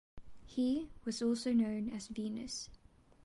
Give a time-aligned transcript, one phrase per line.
[0.47, 2.71] He was also known as Venus.